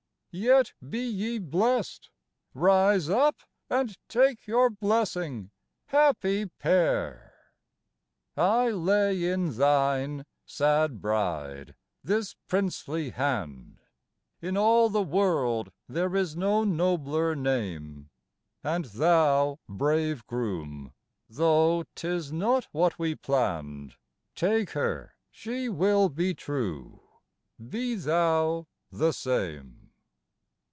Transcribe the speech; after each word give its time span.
Yet 0.33 0.71
be 0.87 0.99
ye 1.01 1.39
blest 1.39 2.09
Rise 2.53 3.09
up 3.09 3.41
and 3.69 3.97
take 4.07 4.47
your 4.47 4.69
blessing, 4.69 5.51
happy 5.87 6.45
pair! 6.45 7.33
I 8.37 8.69
lay 8.69 9.25
in 9.25 9.57
thine, 9.57 10.25
sad 10.45 11.01
bride, 11.01 11.75
this 12.01 12.35
princely 12.47 13.09
hand 13.09 13.81
In 14.41 14.55
all 14.55 14.87
the 14.89 15.03
world 15.03 15.69
there 15.89 16.15
is 16.15 16.37
no 16.37 16.63
nobler 16.63 17.35
name 17.35 18.09
And 18.63 18.85
thou, 18.85 19.59
brave 19.67 20.25
groom 20.27 20.93
though 21.29 21.83
'tis 21.93 22.31
not 22.31 22.69
what 22.71 22.97
we 22.97 23.15
planned 23.15 23.95
Take 24.35 24.69
her, 24.69 25.13
she 25.29 25.67
will 25.67 26.07
be 26.07 26.33
true: 26.33 27.01
be 27.67 27.95
thou 27.95 28.67
the 28.89 29.11
same. 29.11 29.79